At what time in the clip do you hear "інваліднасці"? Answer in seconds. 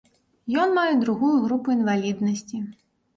1.77-2.63